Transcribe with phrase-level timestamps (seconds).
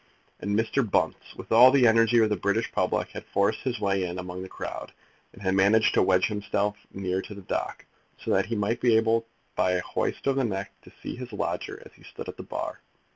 [0.39, 0.81] And Mr.
[0.83, 4.41] Bunce, with all the energy of the British public, had forced his way in among
[4.41, 4.91] the crowd,
[5.31, 7.85] and had managed to wedge himself near to the dock,
[8.17, 11.31] so that he might be able by a hoist of the neck to see his
[11.31, 12.79] lodger as he stood at the bar.